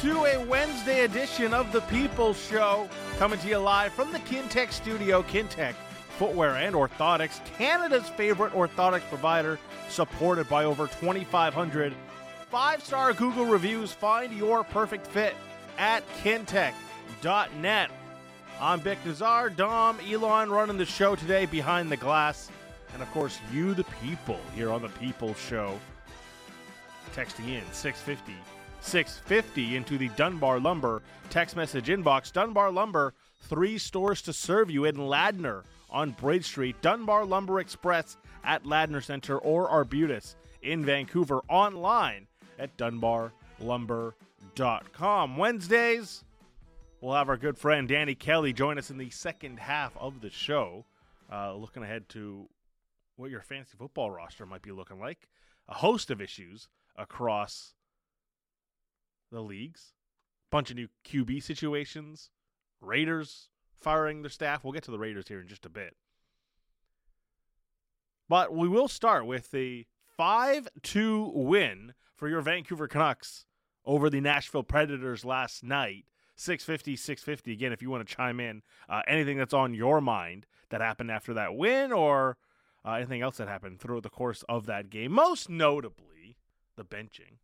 [0.00, 2.88] to a Wednesday edition of The People Show,
[3.18, 5.22] coming to you live from the Kintec studio.
[5.22, 5.74] Kintec
[6.18, 11.92] Footwear and Orthotics, Canada's favorite orthotics provider, supported by over 2,500
[12.50, 13.92] five star Google reviews.
[13.92, 15.34] Find your perfect fit
[15.76, 17.90] at kintec.net.
[18.60, 22.50] I'm Bik Nizzar, Dom, Elon running the show today behind the glass.
[22.92, 25.78] And of course, you, the people, here on The People Show.
[27.14, 28.34] Texting in 650
[28.84, 32.32] 650 into the Dunbar Lumber text message inbox.
[32.32, 38.16] Dunbar Lumber, three stores to serve you in Ladner on Bridge Street, Dunbar Lumber Express
[38.44, 42.26] at Ladner Center, or Arbutus in Vancouver online
[42.58, 45.36] at dunbarlumber.com.
[45.36, 46.24] Wednesdays,
[47.00, 50.30] we'll have our good friend Danny Kelly join us in the second half of the
[50.30, 50.84] show,
[51.32, 52.48] uh, looking ahead to
[53.16, 55.28] what your fantasy football roster might be looking like.
[55.68, 57.74] A host of issues across
[59.34, 59.92] the leagues,
[60.50, 62.30] bunch of new QB situations,
[62.80, 63.48] Raiders
[63.80, 64.64] firing their staff.
[64.64, 65.96] We'll get to the Raiders here in just a bit.
[68.28, 73.44] But we will start with the 5 2 win for your Vancouver Canucks
[73.84, 76.06] over the Nashville Predators last night.
[76.36, 77.52] 650, 650.
[77.52, 81.10] Again, if you want to chime in, uh, anything that's on your mind that happened
[81.10, 82.36] after that win or
[82.84, 85.12] uh, anything else that happened throughout the course of that game.
[85.12, 86.36] Most notably,
[86.76, 87.38] the benching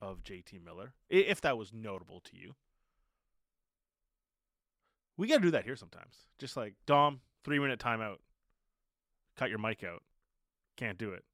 [0.00, 2.54] of JT Miller, if that was notable to you.
[5.16, 6.14] We got to do that here sometimes.
[6.38, 8.18] Just like, Dom, three minute timeout.
[9.36, 10.02] Cut your mic out.
[10.76, 11.24] Can't do it.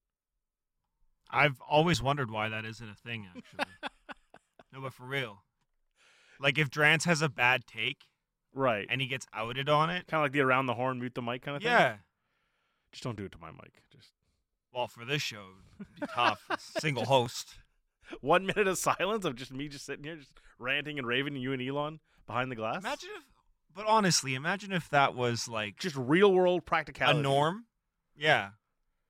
[1.30, 3.66] I've always wondered why that isn't a thing, actually.
[4.72, 5.42] no, but for real.
[6.40, 8.04] Like if Drance has a bad take
[8.54, 8.86] Right.
[8.88, 11.22] and he gets outed on it, kind of like the around the horn, mute the
[11.22, 11.72] mic kind of thing.
[11.72, 11.96] yeah.
[12.92, 13.82] Just don't do it to my mic.
[13.90, 14.10] Just
[14.72, 15.44] Well, for this show,
[15.80, 16.40] it'd be tough.
[16.78, 17.54] Single host.
[18.20, 21.42] one minute of silence of just me just sitting here, just ranting and raving, and
[21.42, 22.78] you and Elon behind the glass.
[22.78, 23.24] Imagine if,
[23.74, 27.66] but honestly, imagine if that was like just real world practicality, a norm.
[28.16, 28.50] Yeah.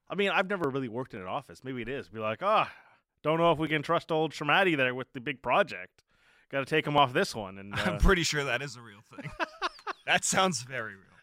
[0.09, 1.65] I mean, I've never really worked in an office.
[1.65, 2.09] Maybe it is.
[2.09, 2.71] Be like, ah,
[3.23, 6.05] don't know if we can trust old Sramaty there with the big project.
[6.51, 7.59] Got to take him off this one.
[7.59, 9.31] And uh, I'm pretty sure that is a real thing.
[10.07, 11.14] that sounds very real.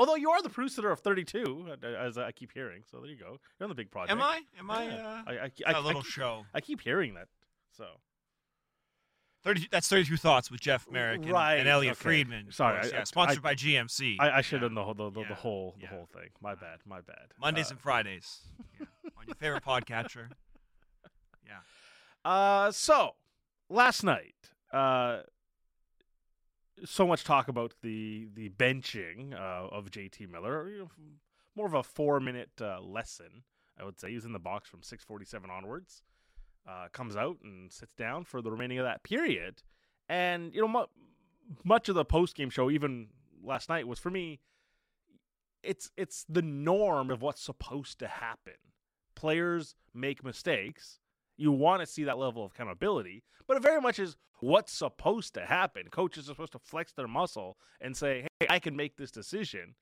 [0.00, 3.16] Although you are the producer of 32, uh, as I keep hearing, so there you
[3.18, 3.36] go.
[3.58, 4.12] You're on the big project.
[4.12, 4.40] Am I?
[4.58, 4.84] Am I?
[4.86, 4.96] Yeah.
[4.96, 5.32] Uh, I,
[5.66, 6.46] I, a I, little I, show.
[6.54, 7.28] I keep hearing that.
[7.76, 7.84] So
[9.44, 12.02] 30, that's 32 Thoughts with Jeff Marek and, Right, and Elliot okay.
[12.02, 12.50] Friedman.
[12.50, 14.16] Sorry, course, I- yeah, sponsored by GMC.
[14.18, 14.68] I, I should Yeah.
[14.68, 15.34] have known the, the, the Yeah.
[15.34, 16.30] whole the whole thing.
[16.40, 16.78] My bad.
[16.86, 17.34] My bad.
[17.38, 18.40] Mondays Uh, and Fridays.
[18.80, 20.28] On your favorite podcatcher.
[21.46, 22.30] Yeah.
[22.30, 23.16] Uh, so
[23.68, 24.34] last night,
[24.72, 25.22] uh,
[26.84, 30.68] so much talk about the the benching uh, of JT Miller.
[30.68, 30.90] You know,
[31.56, 33.44] more of a four minute uh, lesson,
[33.78, 34.10] I would say.
[34.10, 36.02] He was in the box from six forty seven onwards.
[36.68, 39.62] Uh, comes out and sits down for the remaining of that period,
[40.08, 43.08] and you know, mu- much of the post game show, even
[43.42, 44.40] last night, was for me.
[45.62, 48.54] It's it's the norm of what's supposed to happen.
[49.14, 51.00] Players make mistakes
[51.40, 55.32] you want to see that level of accountability, but it very much is what's supposed
[55.34, 55.84] to happen.
[55.90, 59.74] Coaches are supposed to flex their muscle and say, hey, I can make this decision.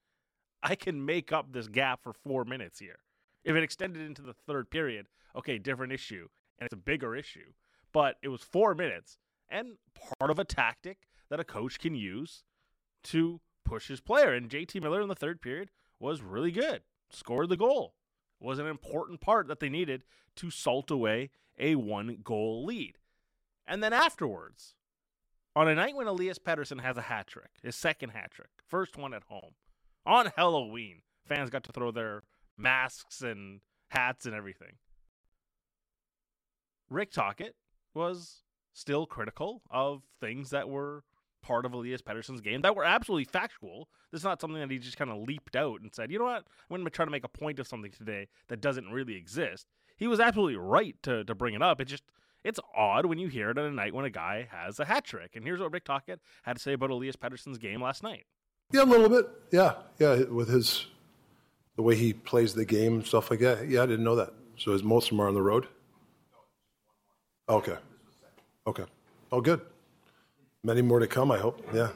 [0.63, 3.01] I can make up this gap for four minutes here.
[3.45, 7.53] If it extended into the third period, okay, different issue, and it's a bigger issue.
[7.93, 9.19] But it was four minutes,
[9.49, 9.79] and
[10.21, 12.45] part of a tactic that a coach can use
[13.05, 14.33] to push his player.
[14.33, 17.95] And JT Miller in the third period was really good, scored the goal
[18.41, 20.05] was an important part that they needed
[20.37, 22.99] to salt away a one goal lead.
[23.67, 24.75] And then afterwards,
[25.55, 28.97] on a night when Elias Pettersson has a hat trick, his second hat trick, first
[28.97, 29.55] one at home,
[30.07, 32.23] on Halloween, fans got to throw their
[32.57, 33.61] masks and
[33.91, 34.77] hats and everything.
[36.91, 37.55] Rick Tocchet
[37.95, 38.43] was
[38.73, 41.05] still critical of things that were
[41.43, 43.89] part of Elias Pettersson's game that were absolutely factual.
[44.11, 46.25] This is not something that he just kind of leaped out and said, you know
[46.25, 49.17] what, I'm going to try to make a point of something today that doesn't really
[49.17, 49.67] exist.
[49.99, 51.81] He was absolutely right to, to bring it up.
[51.81, 52.05] It just,
[52.45, 55.05] it's odd when you hear it on a night when a guy has a hat
[55.05, 55.33] trick.
[55.35, 58.25] And here's what Rick Tocchet had to say about Elias Pettersson's game last night.
[58.73, 59.29] Yeah, a little bit.
[59.51, 60.23] Yeah, yeah.
[60.25, 60.87] With his
[61.77, 63.69] the way he plays the game and stuff like that.
[63.69, 64.33] Yeah, I didn't know that.
[64.57, 65.69] So is most of them are on the road.
[67.49, 67.77] Okay.
[68.67, 68.85] Okay.
[69.33, 69.61] Oh, good.
[70.65, 71.31] Many more to come.
[71.31, 71.65] I hope.
[71.73, 71.91] Yeah,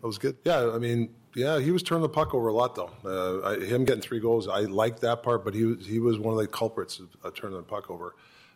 [0.00, 0.36] that was good.
[0.44, 2.90] Yeah, I mean, yeah, he was turning the puck over a lot though.
[3.04, 6.18] Uh, I, him getting three goals, I liked that part, but he was he was
[6.18, 8.14] one of the culprits of uh, turning the puck over.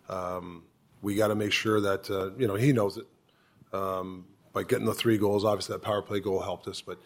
[0.09, 0.65] Um,
[1.03, 3.07] we got to make sure that uh, you know he knows it.
[3.73, 7.01] Um, by getting the three goals, obviously that power play goal helped us, but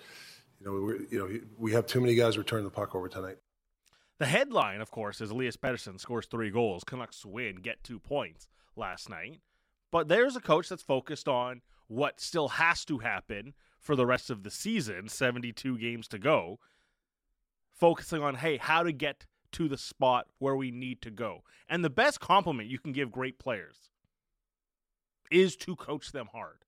[0.60, 3.38] you know, we you know, we have too many guys returning the puck over tonight.
[4.18, 6.84] The headline, of course, is Elias Pettersson scores three goals.
[6.84, 9.40] Canucks win, get two points last night.
[9.90, 14.30] But there's a coach that's focused on what still has to happen for the rest
[14.30, 16.58] of the season, 72 games to go,
[17.70, 21.42] focusing on, hey, how to get to the spot where we need to go.
[21.68, 23.90] And the best compliment you can give great players
[25.30, 26.64] is to coach them hard.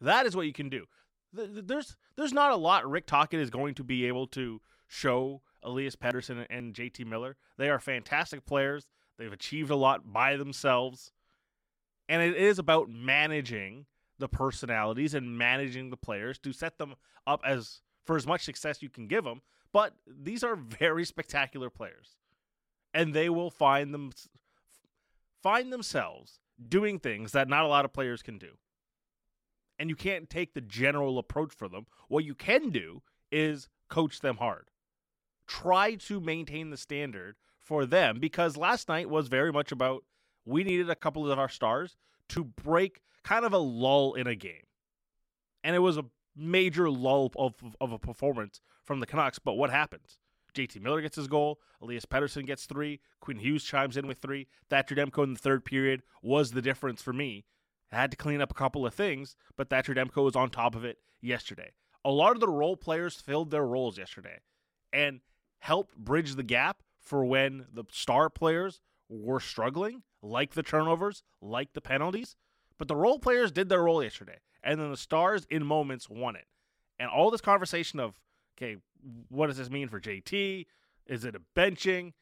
[0.00, 0.84] That is what you can do.
[1.32, 5.96] There's there's not a lot Rick Tocchet is going to be able to show Elias
[5.96, 7.36] Pettersson and JT Miller.
[7.58, 8.86] They are fantastic players.
[9.18, 11.12] They've achieved a lot by themselves.
[12.08, 13.86] And it is about managing
[14.18, 16.94] the personalities and managing the players to set them
[17.26, 19.42] up as for as much success you can give them.
[19.72, 22.16] But these are very spectacular players.
[22.94, 24.12] And they will find them
[25.42, 28.52] find themselves doing things that not a lot of players can do.
[29.78, 31.86] And you can't take the general approach for them.
[32.08, 34.70] What you can do is coach them hard.
[35.46, 40.04] Try to maintain the standard for them because last night was very much about
[40.44, 41.96] we needed a couple of our stars
[42.30, 44.64] to break kind of a lull in a game.
[45.64, 46.04] And it was a
[46.36, 49.38] major lull of, of a performance from the Canucks.
[49.38, 50.18] But what happens?
[50.54, 51.60] JT Miller gets his goal.
[51.82, 53.00] Elias Pettersson gets three.
[53.20, 54.46] Quinn Hughes chimes in with three.
[54.70, 57.44] Thatcher Demko in the third period was the difference for me.
[57.92, 60.74] I had to clean up a couple of things, but Thatcher Demko was on top
[60.74, 61.72] of it yesterday.
[62.04, 64.38] A lot of the role players filled their roles yesterday
[64.92, 65.20] and
[65.60, 71.72] helped bridge the gap for when the star players were struggling, like the turnovers, like
[71.72, 72.36] the penalties.
[72.78, 76.36] But the role players did their role yesterday, and then the stars in moments won
[76.36, 76.46] it.
[76.98, 78.18] And all this conversation of,
[78.56, 78.76] okay,
[79.28, 80.66] what does this mean for JT?
[81.06, 82.12] Is it a benching?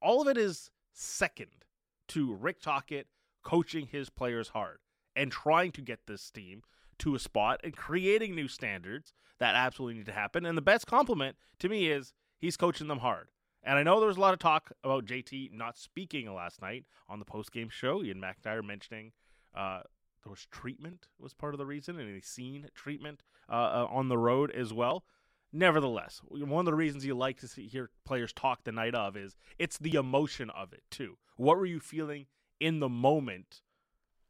[0.00, 1.64] All of it is second
[2.08, 3.06] to Rick Tocchet
[3.42, 4.78] coaching his players hard
[5.16, 6.62] and trying to get this team
[6.98, 10.44] to a spot and creating new standards that absolutely need to happen.
[10.44, 13.28] And the best compliment to me is he's coaching them hard.
[13.68, 16.86] And I know there was a lot of talk about JT not speaking last night
[17.06, 18.02] on the post game show.
[18.02, 19.12] Iain MacIntyre mentioning
[19.54, 19.80] uh,
[20.24, 24.08] there was treatment was part of the reason, and he's seen treatment uh, uh, on
[24.08, 25.04] the road as well.
[25.52, 29.18] Nevertheless, one of the reasons you like to see, hear players talk the night of
[29.18, 31.18] is it's the emotion of it too.
[31.36, 32.24] What were you feeling
[32.58, 33.60] in the moment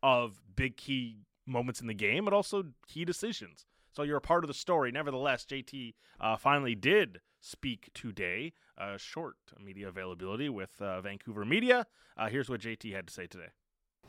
[0.03, 3.67] of big key moments in the game, but also key decisions?
[3.93, 4.91] So you're a part of the story.
[4.91, 8.53] Nevertheless, JT uh, finally did speak today.
[8.77, 11.87] Uh, short media availability with uh, Vancouver media.
[12.17, 13.49] Uh, here's what JT had to say today.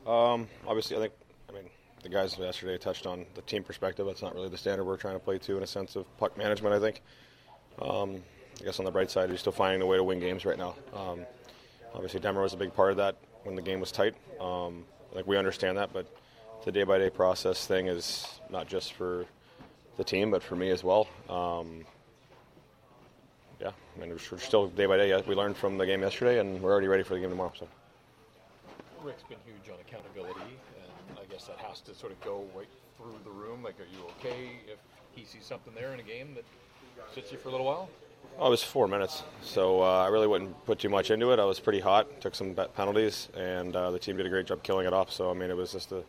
[0.05, 1.13] Um, obviously, I think
[1.49, 1.69] I mean
[2.03, 4.05] the guys yesterday touched on the team perspective.
[4.05, 6.37] That's not really the standard we're trying to play to in a sense of puck
[6.37, 6.75] management.
[6.75, 7.01] I think.
[7.81, 8.21] Um,
[8.59, 10.57] I guess on the bright side, you're still finding a way to win games right
[10.57, 10.75] now.
[10.93, 11.25] Um,
[11.93, 14.15] obviously, Denver was a big part of that when the game was tight.
[14.39, 16.05] Um, like we understand that, but
[16.65, 19.25] the day-by-day process thing is not just for
[19.97, 21.07] the team, but for me as well.
[21.29, 21.85] Um,
[24.31, 25.23] we're still day by day.
[25.27, 27.51] We learned from the game yesterday, and we're already ready for the game tomorrow.
[27.57, 27.67] So.
[29.03, 30.57] Rick's been huge on accountability,
[31.09, 32.67] and I guess that has to sort of go right
[32.97, 33.63] through the room.
[33.63, 34.79] Like, are you okay if
[35.15, 36.45] he sees something there in a game that
[37.13, 37.89] sits you for a little while?
[38.37, 41.39] Oh, it was four minutes, so uh, I really wouldn't put too much into it.
[41.39, 44.63] I was pretty hot, took some penalties, and uh, the team did a great job
[44.63, 45.11] killing it off.
[45.11, 46.03] So I mean, it was just a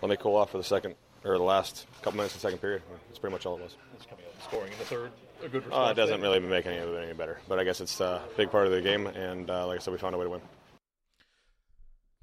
[0.00, 2.58] let me cool off for the second or the last couple minutes of the second
[2.58, 2.82] period.
[3.08, 3.76] That's pretty much all it was.
[3.94, 5.12] It's coming out scoring in the third.
[5.42, 5.88] A good response.
[5.88, 8.22] Uh, it doesn't really make any of it any better, but I guess it's a
[8.36, 10.30] big part of the game, and uh, like I said, we found a way to
[10.30, 10.40] win.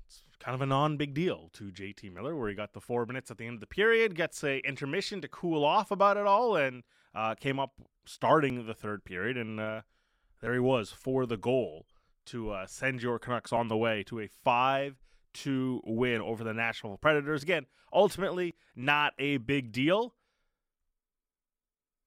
[0.08, 3.30] It's kind of a non-big deal to JT Miller, where he got the four minutes
[3.30, 6.56] at the end of the period, gets a intermission to cool off about it all,
[6.56, 6.84] and
[7.14, 7.74] uh, came up
[8.06, 9.82] starting the third period, and uh,
[10.42, 11.88] there he was for the goal
[12.28, 14.96] to uh, send your Canucks on the way to a five
[15.34, 17.44] to win over the Nashville Predators.
[17.44, 20.16] Again, ultimately, not a big deal.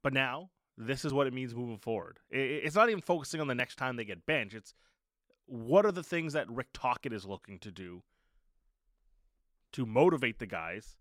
[0.03, 2.19] But now, this is what it means moving forward.
[2.31, 4.55] It's not even focusing on the next time they get benched.
[4.55, 4.75] It's
[5.47, 8.03] what are the things that Rick Tocchet is looking to do
[9.73, 10.97] to motivate the guys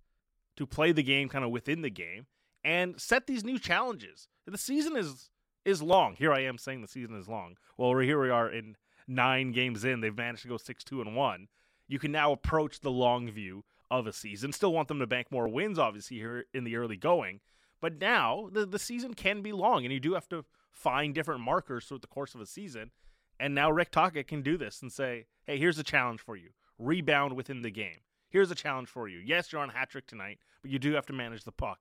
[0.57, 2.25] to play the game kind of within the game
[2.63, 4.27] and set these new challenges.
[4.45, 5.29] The season is
[5.63, 6.15] is long.
[6.15, 7.55] Here I am saying the season is long.
[7.77, 8.75] Well, here we are in
[9.07, 10.01] nine games in.
[10.01, 11.47] They've managed to go six two and one
[11.91, 14.53] you can now approach the long view of a season.
[14.53, 17.41] Still want them to bank more wins, obviously, here in the early going.
[17.81, 21.41] But now the, the season can be long, and you do have to find different
[21.41, 22.91] markers throughout the course of a season.
[23.39, 26.49] And now Rick Tocchet can do this and say, hey, here's a challenge for you.
[26.77, 28.01] Rebound within the game.
[28.29, 29.17] Here's a challenge for you.
[29.17, 31.79] Yes, you're on hat trick tonight, but you do have to manage the puck.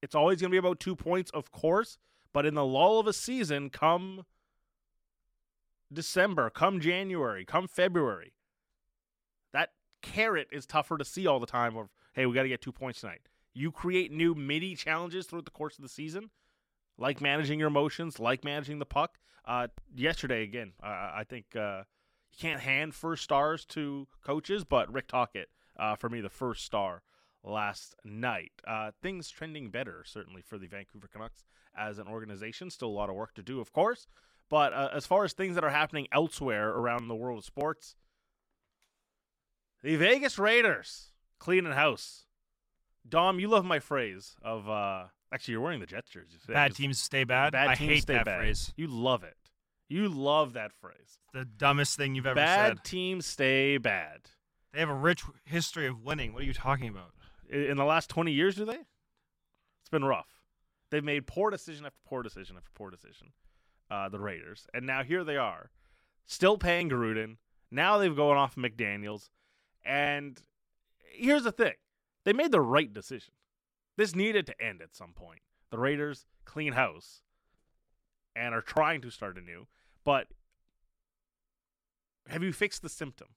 [0.00, 1.98] It's always going to be about two points, of course,
[2.32, 4.24] but in the lull of a season, come
[5.92, 8.32] December, come January, come February,
[9.52, 12.62] that carrot is tougher to see all the time of, hey, we got to get
[12.62, 13.28] two points tonight.
[13.52, 16.30] You create new mini challenges throughout the course of the season,
[16.98, 19.18] like managing your emotions, like managing the puck.
[19.44, 21.82] Uh, yesterday, again, uh, I think uh,
[22.30, 26.64] you can't hand first stars to coaches, but Rick Tocchet, uh, for me, the first
[26.64, 27.02] star
[27.42, 28.52] last night.
[28.66, 31.44] Uh, things trending better, certainly, for the Vancouver Canucks
[31.76, 32.70] as an organization.
[32.70, 34.06] Still a lot of work to do, of course.
[34.48, 37.94] But uh, as far as things that are happening elsewhere around the world of sports,
[39.82, 42.26] the Vegas Raiders cleaning house.
[43.08, 46.36] Dom, you love my phrase of uh actually you're wearing the Jets jersey.
[46.40, 47.52] today, Bad teams stay bad.
[47.52, 48.38] Bad I hate stay that bad.
[48.40, 48.72] phrase.
[48.76, 49.36] You love it.
[49.88, 51.18] You love that phrase.
[51.32, 52.76] The dumbest thing you've ever bad said.
[52.76, 54.20] Bad teams stay bad.
[54.72, 56.32] They have a rich history of winning.
[56.32, 57.12] What are you talking about?
[57.50, 58.78] In the last 20 years, do they?
[59.80, 60.28] It's been rough.
[60.90, 63.32] They've made poor decision after poor decision after poor decision.
[63.90, 65.70] Uh, the Raiders, and now here they are,
[66.24, 67.38] still paying Gruden.
[67.72, 69.30] Now they've gone off McDaniels,
[69.84, 70.40] and
[71.12, 71.72] here's the thing:
[72.30, 73.34] they made the right decision.
[73.96, 75.40] This needed to end at some point.
[75.72, 77.22] The Raiders clean house,
[78.36, 79.66] and are trying to start anew.
[80.04, 80.28] But
[82.28, 83.30] have you fixed the symptom?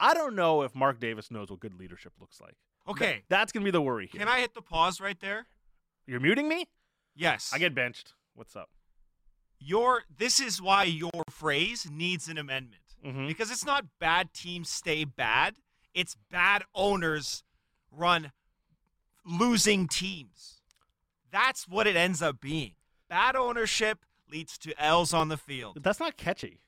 [0.00, 2.56] I don't know if Mark Davis knows what good leadership looks like.
[2.88, 3.12] Okay.
[3.12, 4.20] Th- that's gonna be the worry here.
[4.20, 5.48] Can I hit the pause right there?
[6.06, 6.64] You're muting me?
[7.14, 7.50] Yes.
[7.52, 8.14] I get benched.
[8.34, 8.70] What's up?
[9.60, 12.82] your this is why your phrase needs an amendment.
[13.04, 13.26] Mhm.
[13.28, 15.56] Because it's not bad teams stay bad,
[15.98, 17.42] it's bad owners
[17.90, 18.32] run
[19.24, 20.60] losing teams.
[21.30, 22.72] That's what it ends up being.
[23.08, 23.98] Bad ownership
[24.30, 25.78] leads to L's on the field.
[25.82, 26.60] That's not catchy.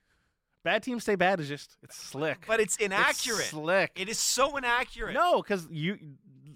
[0.62, 2.44] Bad teams stay bad is just it's slick.
[2.46, 3.46] But it's It's inaccurate.
[3.46, 3.92] slick.
[3.94, 5.14] It is so inaccurate.
[5.14, 5.98] no, because you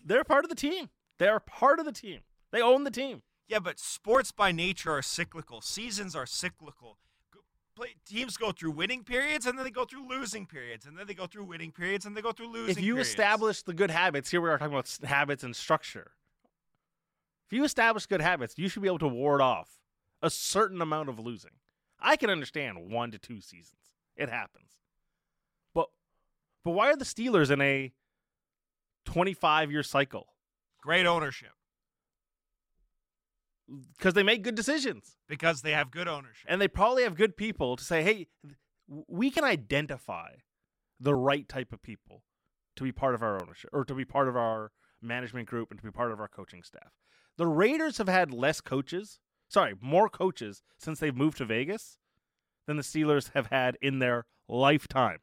[0.04, 0.90] they're part of the team.
[1.18, 2.20] They're part of the team.
[2.50, 3.22] They own the team.
[3.48, 5.60] Yeah, but sports by nature are cyclical.
[5.60, 6.98] Seasons are cyclical.
[7.76, 11.06] Play, teams go through winning periods and then they go through losing periods and then
[11.06, 13.08] they go through winning periods and they go through losing if you periods.
[13.10, 16.12] establish the good habits, here we are talking about habits and structure.
[17.46, 19.80] If you establish good habits, you should be able to ward off
[20.22, 21.52] a certain amount of losing.
[22.00, 23.92] I can understand one to two seasons.
[24.16, 24.70] It happens.
[25.74, 25.88] But
[26.62, 27.92] but why are the Steelers in a
[29.04, 30.28] 25 year cycle?
[30.84, 31.52] great ownership
[33.96, 35.16] Because they make good decisions.
[35.28, 36.46] because they have good ownership.
[36.46, 38.26] And they probably have good people to say, hey,
[39.08, 40.32] we can identify
[41.00, 42.22] the right type of people
[42.76, 45.78] to be part of our ownership or to be part of our management group and
[45.78, 46.92] to be part of our coaching staff.
[47.36, 49.18] The Raiders have had less coaches,
[49.48, 51.98] sorry, more coaches since they've moved to Vegas
[52.66, 55.18] than the Steelers have had in their lifetime.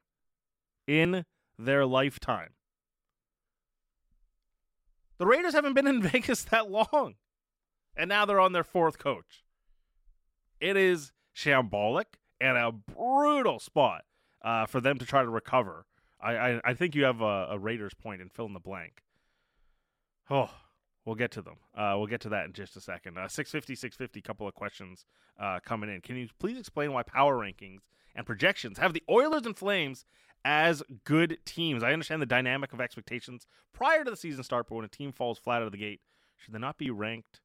[0.87, 1.25] In
[1.57, 2.53] their lifetime.
[5.17, 7.15] The Raiders haven't been in Vegas that long.
[7.95, 9.43] And now they're on their fourth coach.
[10.59, 12.05] It is shambolic
[12.39, 14.03] and a brutal spot
[14.43, 15.85] uh, for them to try to recover.
[16.19, 19.03] I, I, I think you have a, a Raiders point and fill in the blank.
[20.29, 20.49] Oh,
[21.05, 21.57] we'll get to them.
[21.75, 23.17] Uh, we'll get to that in just a second.
[23.17, 25.05] Uh, 650, 650, couple of questions
[25.39, 26.01] uh, coming in.
[26.01, 27.81] Can you please explain why power rankings
[28.15, 30.05] and projections have the Oilers and Flames
[30.45, 31.83] as good teams?
[31.83, 35.11] I understand the dynamic of expectations prior to the season start, but when a team
[35.11, 36.01] falls flat out of the gate,
[36.37, 37.41] should they not be ranked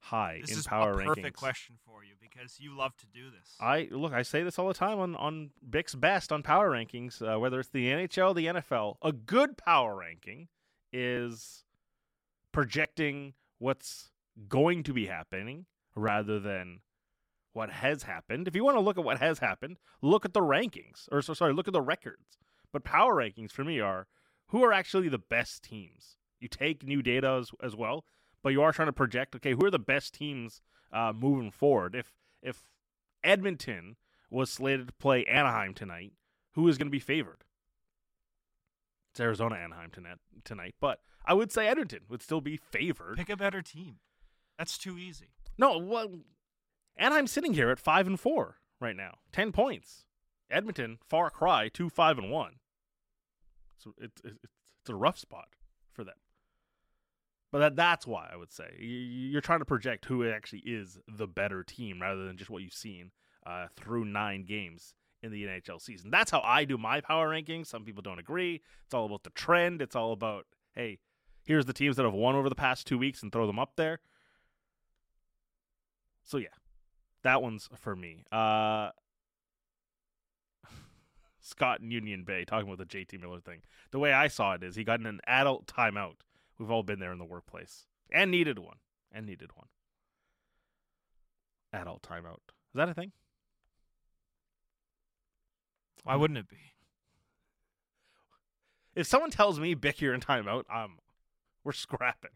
[0.00, 1.38] high This in is power a perfect rankings?
[1.40, 3.56] question for you because you love to do this.
[3.60, 4.12] I look.
[4.12, 7.20] I say this all the time on on Bix Best on power rankings.
[7.20, 10.48] Uh, whether it's the NHL, the NFL, a good power ranking
[10.92, 11.64] is
[12.52, 14.10] projecting what's
[14.48, 16.80] going to be happening rather than
[17.52, 18.46] what has happened.
[18.46, 21.34] If you want to look at what has happened, look at the rankings, or so
[21.34, 22.38] sorry, look at the records.
[22.72, 24.06] But power rankings for me are
[24.48, 26.16] who are actually the best teams.
[26.40, 28.04] You take new data as, as well,
[28.42, 29.34] but you are trying to project.
[29.36, 31.94] Okay, who are the best teams uh, moving forward?
[31.94, 32.64] If if
[33.24, 33.96] Edmonton
[34.30, 36.12] was slated to play Anaheim tonight,
[36.52, 37.44] who is going to be favored?
[39.10, 43.16] It's Arizona Anaheim tonight, tonight, but I would say Edmonton would still be favored.
[43.16, 43.96] Pick a better team.
[44.58, 45.30] That's too easy.
[45.56, 46.20] No, well,
[46.98, 50.04] Anaheim's sitting here at five and four right now, ten points.
[50.50, 52.54] Edmonton, far cry, two five and one.
[53.78, 54.38] So it's it's,
[54.80, 55.48] it's a rough spot
[55.92, 56.16] for them.
[57.50, 58.86] But that that's why I would say You-
[59.30, 62.74] you're trying to project who actually is the better team rather than just what you've
[62.74, 63.10] seen
[63.46, 66.10] uh, through nine games in the NHL season.
[66.10, 67.66] That's how I do my power rankings.
[67.66, 68.62] Some people don't agree.
[68.84, 69.80] It's all about the trend.
[69.82, 70.98] It's all about hey,
[71.44, 73.72] here's the teams that have won over the past two weeks and throw them up
[73.76, 74.00] there.
[76.22, 76.48] So yeah,
[77.22, 78.24] that one's for me.
[78.30, 78.90] Uh,
[81.40, 83.62] Scott in Union Bay talking about the JT Miller thing.
[83.90, 86.16] The way I saw it is he got an adult timeout.
[86.58, 88.76] We've all been there in the workplace and needed one.
[89.12, 89.68] And needed one.
[91.72, 92.40] Adult timeout.
[92.48, 93.12] Is that a thing?
[96.04, 96.72] Why wouldn't it be?
[98.94, 100.98] If someone tells me Bik you're in timeout, um,
[101.64, 102.32] we're scrapping.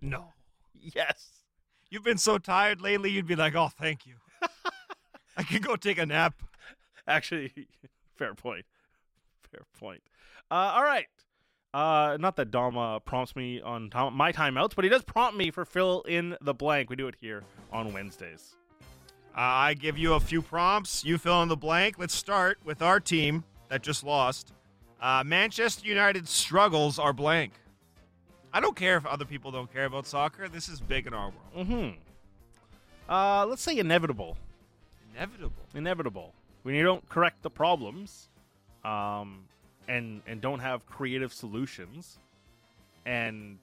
[0.00, 0.32] No.
[0.74, 1.44] Yes.
[1.90, 3.10] You've been so tired lately.
[3.10, 4.14] You'd be like, "Oh, thank you.
[5.36, 6.42] I can go take a nap."
[7.06, 7.68] Actually,
[8.16, 8.64] fair point.
[9.50, 10.02] Fair point.
[10.50, 11.06] Uh, all right.
[11.74, 15.50] Uh, not that Dom uh, prompts me on my timeouts, but he does prompt me
[15.50, 16.90] for fill in the blank.
[16.90, 18.56] We do it here on Wednesdays.
[19.34, 21.02] Uh, I give you a few prompts.
[21.04, 21.98] You fill in the blank.
[21.98, 24.52] Let's start with our team that just lost.
[25.00, 27.54] Uh, Manchester United struggles are blank.
[28.52, 30.48] I don't care if other people don't care about soccer.
[30.48, 31.66] This is big in our world.
[31.68, 31.90] Mm-hmm.
[33.08, 34.36] Uh, let's say inevitable.
[35.14, 35.62] Inevitable.
[35.74, 36.34] Inevitable.
[36.62, 38.28] When you don't correct the problems,
[38.84, 39.44] um,
[39.88, 42.18] and and don't have creative solutions,
[43.06, 43.58] and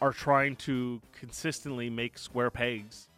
[0.00, 3.08] are trying to consistently make square pegs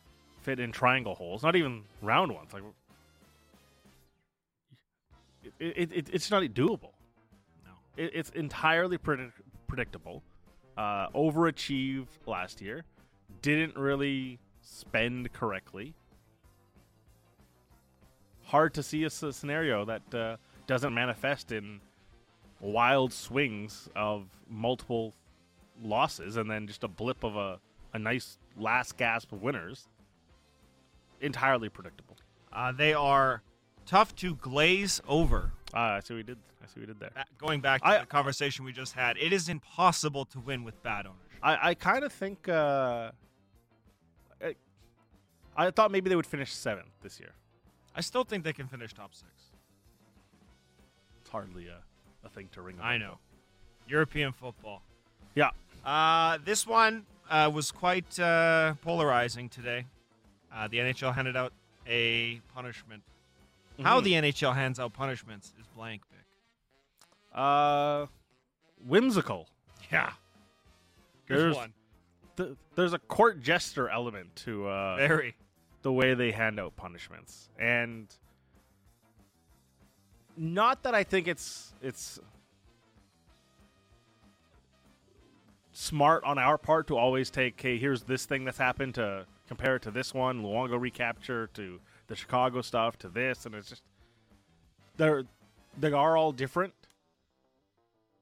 [0.43, 2.53] fit in triangle holes, not even round ones.
[2.53, 2.63] Like
[5.59, 6.93] it, it, it it's not doable.
[7.65, 7.73] No.
[7.97, 10.23] It, it's entirely predict- predictable.
[10.77, 12.85] Uh, overachieved last year.
[13.43, 15.95] Didn't really spend correctly.
[18.43, 20.37] Hard to see a scenario that uh,
[20.67, 21.81] doesn't manifest in
[22.61, 25.15] wild swings of multiple
[25.83, 27.59] losses and then just a blip of a,
[27.93, 29.89] a nice last gasp of winners.
[31.21, 32.17] Entirely predictable.
[32.53, 33.43] Uh, they are
[33.87, 35.53] tough to glaze over.
[35.73, 36.39] Ah, I see what we did.
[36.63, 37.11] I see we did there.
[37.39, 40.81] Going back to I- the conversation we just had, it is impossible to win with
[40.83, 41.21] bad ownership.
[41.43, 42.49] I, I kind of think.
[42.49, 43.11] Uh,
[44.43, 44.55] I,
[45.57, 47.33] I thought maybe they would finish seventh this year.
[47.95, 49.29] I still think they can finish top six.
[51.35, 51.79] It's hardly a,
[52.25, 52.77] a thing to ring.
[52.81, 53.19] I about, know.
[53.89, 54.83] European football.
[55.35, 55.51] Yeah.
[55.85, 59.87] Uh, this one uh, was quite uh, polarizing today.
[60.55, 61.53] Uh, the NHL handed out
[61.89, 63.03] a punishment.
[63.83, 64.05] How Mhm.
[64.05, 66.25] the NHL hands out punishments is blank, Vic.
[67.35, 68.07] Uh,
[68.87, 69.49] whimsical.
[69.91, 70.13] Yeah.
[71.27, 71.57] There's
[72.37, 75.35] th- there's a court jester element to uh, Very.
[75.83, 78.07] the way they hand out punishments, and
[80.37, 82.19] not that I think it's it's
[85.73, 89.77] smart on our part to always take, hey, here's this thing that's happened to compare
[89.77, 93.83] it to this one, Luongo recapture to the Chicago stuff to this, and it's just
[94.97, 95.25] they're
[95.79, 96.73] they are all different.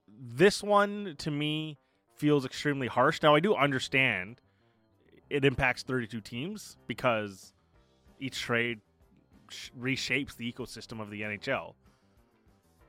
[0.09, 1.79] This one to me
[2.16, 3.20] feels extremely harsh.
[3.22, 4.40] Now I do understand
[5.29, 7.53] it impacts 32 teams because
[8.20, 8.81] each trade
[9.79, 11.75] reshapes the ecosystem of the NHL.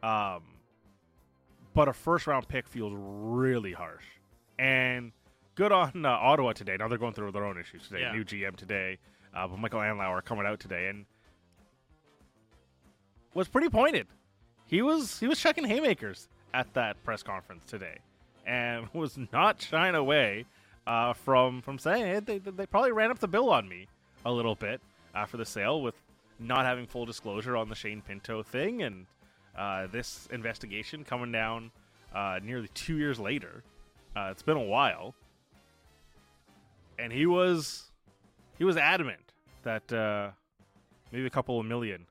[0.03, 0.43] Um,
[1.73, 4.03] but a first round pick feels really harsh.
[4.59, 5.11] And
[5.55, 6.75] good on uh, Ottawa today.
[6.77, 8.01] Now they're going through their own issues today.
[8.01, 8.11] Yeah.
[8.11, 8.97] New GM today,
[9.35, 11.05] uh, but Michael Andlauer coming out today and
[13.33, 14.07] was pretty pointed.
[14.67, 17.97] He was he was checking haymakers at that press conference today,
[18.45, 20.45] and was not shying away
[20.85, 22.25] uh, from from saying it.
[22.25, 23.87] They, they probably ran up the bill on me
[24.25, 24.81] a little bit
[25.15, 25.95] after the sale with
[26.39, 29.05] not having full disclosure on the Shane Pinto thing and
[29.57, 31.71] uh, this investigation coming down
[32.13, 33.63] uh, nearly two years later.
[34.15, 35.15] Uh, it's been a while,
[36.99, 37.91] and he was
[38.57, 40.29] he was adamant that uh,
[41.11, 42.05] maybe a couple of million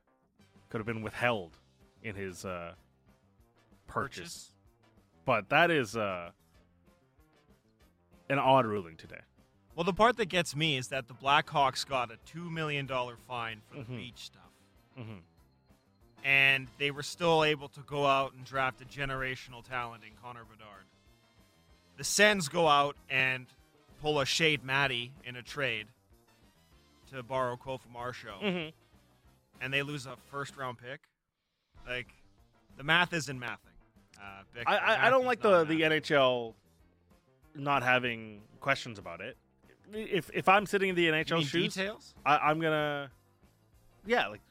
[0.69, 1.57] could have been withheld
[2.03, 2.73] in his uh,
[3.87, 4.51] purchase.
[5.25, 6.31] But that is uh,
[8.29, 9.21] an odd ruling today.
[9.75, 12.87] Well, the part that gets me is that the Blackhawks got a $2 million
[13.27, 13.97] fine for the Mhm.
[13.97, 14.51] beach stuff.
[14.95, 15.19] hmm
[16.23, 20.43] And they were still able to go out and draft a generational talent in Connor
[20.45, 20.85] Bedard.
[21.97, 23.45] The Sens go out and
[24.01, 25.87] pull a Shade Matty in a trade
[27.11, 28.39] to borrow Kofi Marshall.
[28.39, 28.69] hmm
[29.63, 30.99] and they lose a first round pick.
[31.87, 32.07] Like
[32.77, 33.57] the math isn't mathing.
[34.19, 35.81] Uh, Vic, I, I, I don't like the, the.
[35.81, 36.53] NHL
[37.55, 39.37] not having questions about it.
[39.93, 42.13] If if I'm sitting in the NHL shoes, details.
[42.25, 43.09] I, I'm gonna,
[44.05, 44.41] yeah, like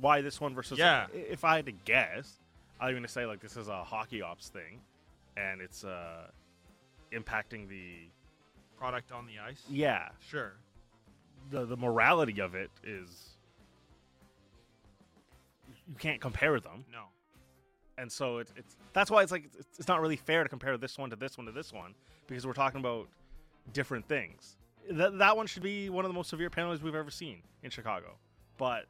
[0.00, 1.06] why this one versus Yeah.
[1.12, 2.40] i- If I had to guess,
[2.80, 4.80] I'm gonna say like this is a hockey ops thing,
[5.36, 6.28] and it's uh
[7.12, 8.08] impacting the
[8.78, 9.64] Product on the ice.
[9.68, 10.54] yeah Sure.
[11.50, 13.36] the the morality of it is
[15.88, 17.04] you can't compare them, No.
[17.98, 20.76] and so it's it's that's why it's like it's, it's not really fair to compare
[20.76, 21.94] this one to this one to this one
[22.26, 23.08] because we're talking about
[23.72, 24.56] different things.
[24.90, 27.70] That that one should be one of the most severe penalties we've ever seen in
[27.70, 28.16] Chicago,
[28.58, 28.86] but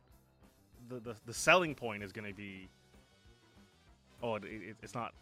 [0.88, 2.68] the the, the selling point is going to be
[4.22, 5.12] oh it, it, it's not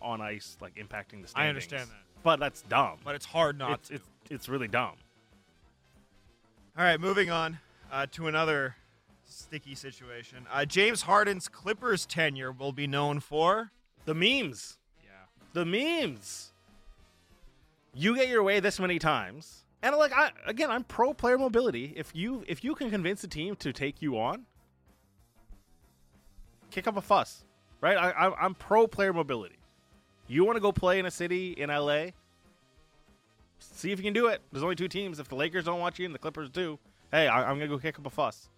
[0.00, 1.34] on ice like impacting the standings.
[1.34, 2.98] I understand that, but that's dumb.
[3.04, 3.94] but it's hard not it's, to.
[3.94, 4.96] it's it's really dumb.
[6.76, 7.58] All right, moving on
[7.92, 8.74] uh, to another
[9.24, 10.46] sticky situation.
[10.52, 13.70] Uh, James Harden's Clippers tenure will be known for.
[14.04, 14.78] The memes.
[15.02, 15.10] Yeah.
[15.52, 16.52] The memes.
[17.94, 21.92] You get your way this many times, And like I again, I'm pro player mobility.
[21.96, 24.46] If you if you can convince a team to take you on,
[26.74, 27.44] kick up a fuss,
[27.80, 27.96] right?
[27.96, 29.56] I, I I'm pro player mobility.
[30.26, 32.06] You want to go play in a city in LA?
[33.58, 34.42] See if you can do it.
[34.52, 35.20] There's only two teams.
[35.20, 36.78] If the Lakers don't want you and the Clippers do,
[37.12, 38.48] hey, I, I'm gonna go kick up a fuss.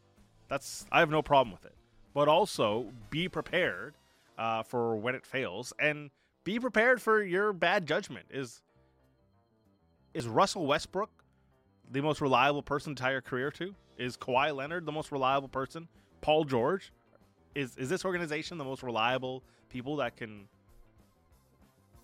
[0.48, 1.74] That's I have no problem with it.
[2.14, 3.94] But also be prepared
[4.38, 6.10] uh, for when it fails, and
[6.44, 8.26] be prepared for your bad judgment.
[8.30, 8.62] Is
[10.14, 11.10] is Russell Westbrook
[11.92, 13.74] the most reliable person entire career to?
[13.98, 15.88] Is Kawhi Leonard the most reliable person?
[16.22, 16.92] Paul George?
[17.56, 20.46] Is is this organization the most reliable people that can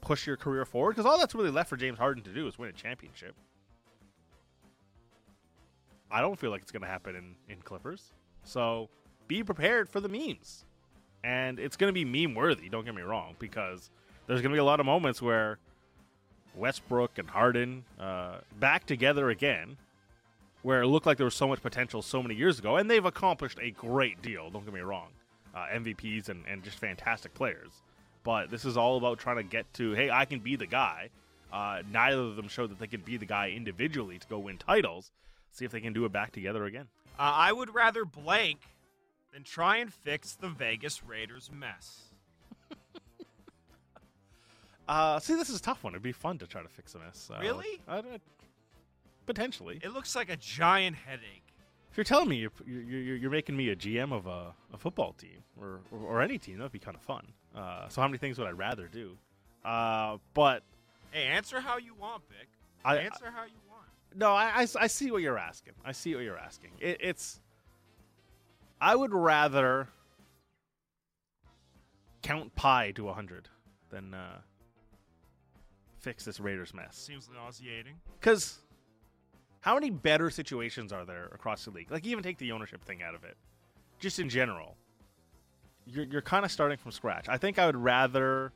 [0.00, 0.92] push your career forward?
[0.92, 3.34] Because all that's really left for James Harden to do is win a championship.
[6.10, 8.12] I don't feel like it's going to happen in, in Clippers.
[8.44, 8.88] So
[9.28, 10.64] be prepared for the memes.
[11.22, 13.90] And it's going to be meme worthy, don't get me wrong, because
[14.26, 15.58] there's going to be a lot of moments where
[16.56, 19.76] Westbrook and Harden uh, back together again,
[20.62, 23.04] where it looked like there was so much potential so many years ago, and they've
[23.04, 24.50] accomplished a great deal.
[24.50, 25.08] Don't get me wrong,
[25.54, 27.72] uh, MVPs and, and just fantastic players.
[28.24, 31.10] But this is all about trying to get to, hey, I can be the guy.
[31.52, 34.58] Uh, neither of them showed that they can be the guy individually to go win
[34.58, 35.10] titles.
[35.50, 36.86] See if they can do it back together again.
[37.18, 38.60] Uh, I would rather blank
[39.32, 42.02] than try and fix the Vegas Raiders mess.
[44.88, 45.92] Uh, see, this is a tough one.
[45.92, 47.30] It'd be fun to try to fix a mess.
[47.40, 47.80] Really?
[49.26, 49.80] Potentially.
[49.82, 51.51] It looks like a giant headache.
[51.92, 55.12] If you're telling me you're, you're, you're making me a GM of a, a football
[55.12, 57.26] team or, or, or any team, that'd be kind of fun.
[57.54, 59.18] Uh, so how many things would I rather do?
[59.62, 60.62] Uh, but
[61.10, 62.48] Hey, answer how you want, Vic.
[62.82, 63.84] I, answer how you want.
[64.16, 65.74] no, I, I, I see what you're asking.
[65.84, 66.70] I see what you're asking.
[66.80, 67.42] It, it's
[68.80, 69.88] I would rather
[72.22, 73.50] count pi to 100
[73.90, 74.38] than uh,
[76.00, 76.96] fix this Raiders mess.
[76.96, 77.96] Seems nauseating.
[78.18, 78.60] Because
[79.62, 81.90] how many better situations are there across the league?
[81.90, 83.36] Like, even take the ownership thing out of it.
[84.00, 84.76] Just in general,
[85.86, 87.28] you're, you're kind of starting from scratch.
[87.28, 88.52] I think I would rather.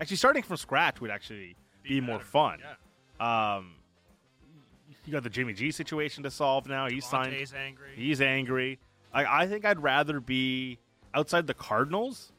[0.00, 2.58] Actually, starting from scratch would actually be, more fun.
[3.20, 3.56] Yeah.
[3.58, 3.74] Um,
[5.06, 6.88] you got the Jimmy G situation to solve now.
[6.88, 7.32] He's signed.
[7.32, 7.90] Angry.
[7.94, 8.80] He's angry.
[9.12, 10.78] I, I think I'd rather be
[11.14, 12.32] outside the Cardinals.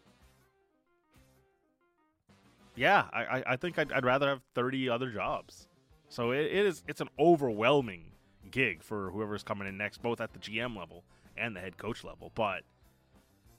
[2.75, 5.67] Yeah, I, I, I think I'd, I'd rather have 30 other jobs.
[6.11, 8.11] So it, it is it's an overwhelming
[8.51, 11.03] gig for whoever's coming in next, both at the GM level
[11.37, 12.33] and the head coach level.
[12.35, 12.63] But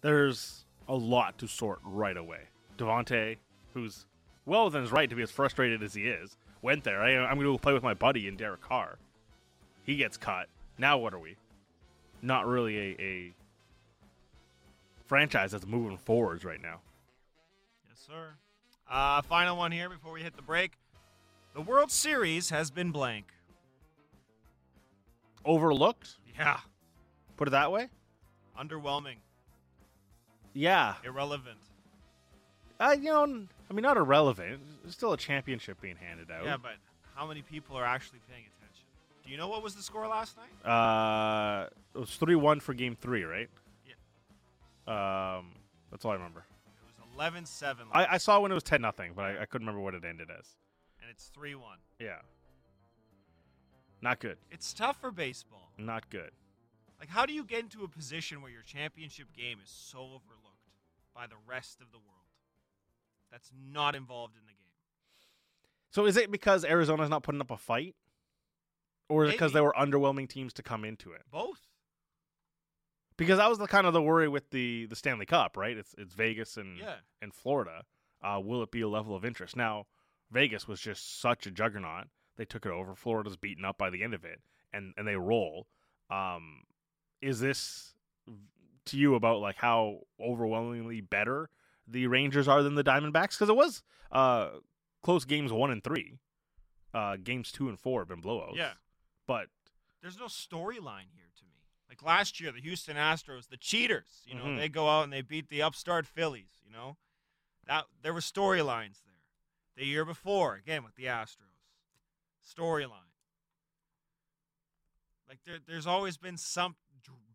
[0.03, 2.41] there's a lot to sort right away.
[2.77, 3.39] Davante,
[3.73, 4.05] who's
[4.45, 7.01] well within his right to be as frustrated as he is, went there.
[7.01, 8.99] I, I'm going to play with my buddy in Derek Carr.
[9.85, 10.49] He gets cut.
[10.77, 11.37] Now what are we?
[12.21, 13.33] Not really a, a
[15.07, 16.81] franchise that's moving forwards right now.
[17.89, 18.35] Yes, sir.
[18.91, 20.73] Uh, final one here before we hit the break.
[21.55, 23.27] The World Series has been blank.
[25.45, 26.17] Overlooked?
[26.37, 26.61] Yeah.
[27.37, 27.89] Put it that way?
[28.59, 29.17] Underwhelming.
[30.55, 30.95] Yeah.
[31.05, 31.59] Irrelevant.
[32.81, 33.23] Uh, you know,
[33.71, 34.61] I mean, not irrelevant.
[34.83, 36.45] There's still a championship being handed out.
[36.45, 36.73] Yeah, but
[37.15, 38.85] how many people are actually paying attention?
[39.25, 40.69] Do you know what was the score last night?
[40.69, 43.49] Uh, it was three one for game three, right?
[43.87, 45.37] Yeah.
[45.39, 45.47] Um,
[45.91, 46.41] that's all I remember.
[46.41, 47.87] It was 11 7.
[47.93, 50.05] I, I saw when it was ten nothing, but I, I couldn't remember what it
[50.05, 50.47] ended as.
[51.13, 51.79] It's 3 1.
[52.01, 52.17] Yeah.
[54.01, 54.39] Not good.
[54.51, 55.71] It's tough for baseball.
[55.79, 56.31] Not good.
[56.99, 60.71] Like, how do you get into a position where your championship game is so overlooked
[61.15, 62.09] by the rest of the world
[63.31, 64.59] that's not involved in the game?
[65.91, 67.95] So is it because Arizona's not putting up a fight,
[69.09, 69.55] or is it because Maybe.
[69.55, 71.23] there were underwhelming teams to come into it?
[71.31, 71.61] Both.
[73.19, 75.77] Because that was the kind of the worry with the the Stanley Cup, right?
[75.77, 76.95] It's it's Vegas and Yeah.
[77.21, 77.83] and Florida.
[78.23, 79.55] Uh, will it be a level of interest?
[79.57, 79.87] Now,
[80.33, 82.07] Vegas was just such a juggernaut.
[82.37, 82.95] They took it over.
[82.95, 84.41] Florida's beaten up by the end of it,
[84.73, 85.67] and and they roll.
[86.11, 86.63] Um,
[87.21, 87.95] is this
[88.87, 91.51] to you about like how overwhelmingly better
[91.87, 93.33] the Rangers are than the Diamondbacks?
[93.33, 94.49] Because it was uh,
[95.03, 96.19] close games one and three.
[96.95, 98.57] Uh, games two and four have been blowouts.
[98.57, 98.73] Yeah.
[99.27, 99.47] but
[100.03, 101.63] There's no storyline here to me.
[101.89, 104.59] Like last year, the Houston Astros, the cheaters, you know, Mhm.
[104.59, 106.97] they go out and they beat the upstart Phillies, you know?
[107.67, 109.12] That there were storylines there.
[109.77, 111.37] The year before, again with the Astros.
[112.47, 113.11] Storyline.
[115.29, 116.77] Like there, there's always been some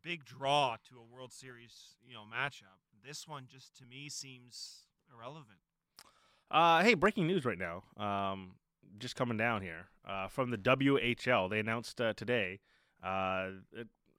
[0.03, 2.79] big draw to a World Series, you know, matchup.
[3.05, 5.59] This one just to me seems irrelevant.
[6.49, 7.83] Uh, hey, breaking news right now.
[7.97, 8.53] Um,
[8.99, 11.49] just coming down here uh, from the WHL.
[11.49, 12.61] They announced uh, today,
[13.03, 13.49] uh,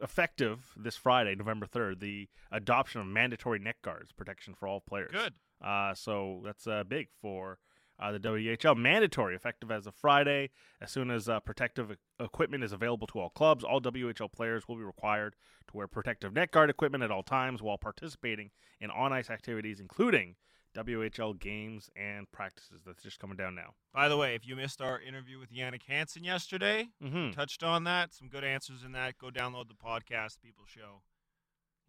[0.03, 5.11] effective this Friday, November third, the adoption of mandatory neck guards protection for all players.
[5.13, 5.35] Good.
[5.65, 7.59] Uh, so that's uh, big for
[8.01, 10.51] uh, the WHL mandatory, effective as of Friday.
[10.81, 14.77] As soon as uh, protective equipment is available to all clubs, all WHL players will
[14.77, 15.35] be required
[15.71, 19.81] to wear protective neck guard equipment at all times while participating in on ice activities,
[19.81, 20.37] including
[20.77, 22.83] WHL games and practices.
[22.87, 23.75] That's just coming down now.
[23.93, 27.33] By the way, if you missed our interview with Yannick Hansen yesterday, Mm-hmm.
[27.33, 28.15] touched on that.
[28.15, 29.19] Some good answers in that.
[29.19, 31.03] Go download the podcast, People Show.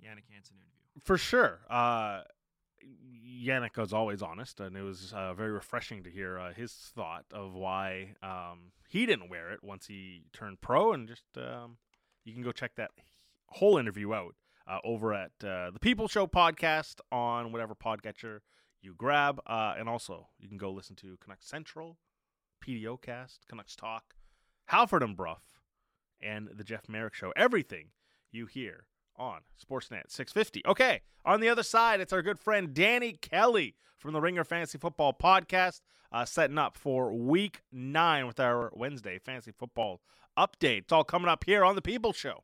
[0.01, 1.01] Yannick Hansen interview.
[1.03, 1.59] For sure.
[1.69, 2.21] Uh,
[3.45, 7.25] Yannick is always honest, and it was uh, very refreshing to hear uh, his thought
[7.31, 10.93] of why um, he didn't wear it once he turned pro.
[10.93, 11.77] And just um,
[12.25, 12.91] you can go check that
[13.47, 14.35] whole interview out
[14.67, 18.39] uh, over at uh, the People Show podcast on whatever podcatcher
[18.81, 21.97] you grab, uh, and also you can go listen to Canucks Central,
[22.65, 24.15] PDO Cast, Canucks Talk,
[24.65, 25.39] Halford and Brough,
[26.21, 27.33] and the Jeff Marek Show.
[27.35, 27.89] Everything
[28.31, 28.85] you hear
[29.19, 30.63] on Sportsnet 650.
[30.65, 34.77] Okay, on the other side, it's our good friend Danny Kelly from the Ringer Fantasy
[34.77, 40.01] Football Podcast, uh, setting up for Week Nine with our Wednesday Fantasy Football
[40.37, 40.79] update.
[40.83, 42.43] It's all coming up here on the People Show.